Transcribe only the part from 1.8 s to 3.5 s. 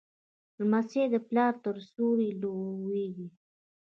سیوري لویېږي.